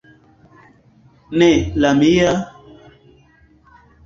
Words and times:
Ne 1.41 1.49
la 1.83 1.93
mia... 2.01 2.33